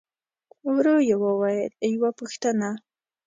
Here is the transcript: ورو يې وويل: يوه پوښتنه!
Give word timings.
ورو 0.73 0.95
يې 1.09 1.15
وويل: 1.23 1.71
يوه 1.93 2.09
پوښتنه! 2.19 2.69